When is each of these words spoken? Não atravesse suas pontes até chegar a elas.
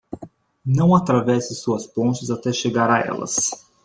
Não 0.65 0.95
atravesse 0.95 1.53
suas 1.53 1.85
pontes 1.85 2.31
até 2.31 2.51
chegar 2.51 2.89
a 2.89 3.01
elas. 3.01 3.51